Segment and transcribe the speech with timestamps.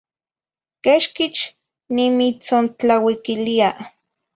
[0.83, 1.39] Quexquich
[1.95, 3.69] nimitzontlauiquilia